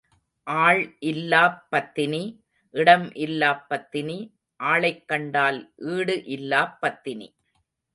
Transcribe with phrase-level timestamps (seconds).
[0.47, 0.79] ஆள்
[0.99, 2.21] இல்லாப் பத்தினி,
[2.73, 4.19] இடம் இல்லாப் பத்தினி,
[4.59, 5.61] ஆளைக் கண்டால்
[5.91, 7.29] ஈடு இல்லாப் பத்தினி.